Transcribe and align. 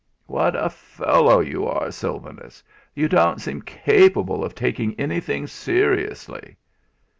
"What 0.25 0.55
a 0.55 0.67
fellow 0.67 1.41
you 1.41 1.67
are, 1.67 1.91
Sylvanus; 1.91 2.63
you 2.95 3.07
don't 3.07 3.39
seem 3.39 3.61
capable 3.61 4.43
of 4.43 4.55
taking 4.55 4.99
anything 4.99 5.45
seriously." 5.45 6.57